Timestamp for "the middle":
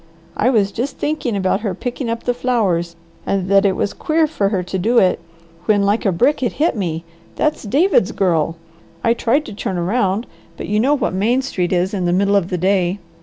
12.05-12.35